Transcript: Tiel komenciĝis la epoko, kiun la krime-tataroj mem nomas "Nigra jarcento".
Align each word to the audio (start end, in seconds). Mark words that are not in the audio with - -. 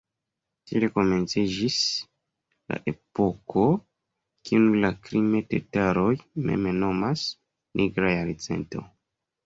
Tiel 0.69 0.85
komenciĝis 0.93 1.75
la 2.73 2.79
epoko, 2.93 3.67
kiun 4.51 4.67
la 4.87 4.93
krime-tataroj 5.07 6.11
mem 6.51 6.69
nomas 6.83 7.31
"Nigra 7.81 8.17
jarcento". 8.21 8.89